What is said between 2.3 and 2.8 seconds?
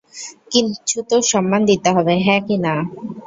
কি না?